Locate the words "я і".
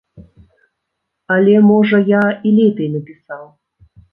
2.19-2.57